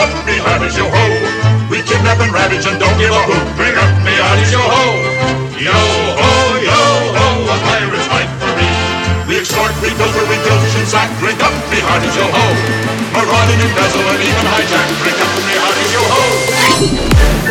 up, 0.00 0.10
me 0.24 0.36
hearties, 0.40 0.76
yo 0.76 0.88
ho! 0.88 1.04
We 1.68 1.84
kidnap 1.84 2.18
and 2.24 2.32
ravage 2.32 2.64
and 2.64 2.80
don't 2.80 2.96
give 2.96 3.12
a 3.12 3.22
hoot. 3.28 3.46
Bring 3.56 3.76
up, 3.76 3.92
me 4.00 4.14
hearties, 4.16 4.52
yo 4.52 4.62
ho! 4.64 4.84
Yo 5.60 5.76
ho, 6.16 6.30
yo 6.56 6.80
ho, 7.16 7.26
a 7.44 7.56
pirate's 7.68 8.08
life 8.08 8.32
for 8.40 8.52
me. 8.56 8.68
We 9.28 9.36
extort, 9.36 9.72
we 9.84 9.92
pilfer, 9.92 10.24
we 10.24 10.36
pillage 10.40 10.76
and 10.80 10.88
sack. 10.88 11.08
Bring 11.20 11.36
up, 11.44 11.52
me 11.68 11.78
hearties, 11.84 12.16
yo 12.16 12.26
ho! 12.32 12.46
Marauding, 13.12 13.60
and 13.60 13.68
embezzle, 13.68 14.08
and 14.08 14.22
even 14.24 14.46
hijack. 14.48 14.88
Bring 15.04 15.18
up, 15.20 15.32
me 15.44 15.54
hearties, 15.60 15.92
yo 15.92 16.02
ho! 16.08 17.49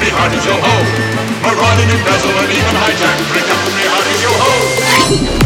me 0.00 0.08
is 0.08 0.44
your 0.44 0.56
home. 0.56 0.88
Marauding, 1.44 1.90
and 1.92 2.02
even 2.50 2.74
hijack, 2.80 3.18
free 3.28 3.44
company 3.44 3.84
hearties, 3.84 4.22
yo 4.24 4.32
ho! 4.32 5.39